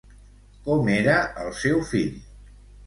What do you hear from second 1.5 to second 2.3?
seu fill?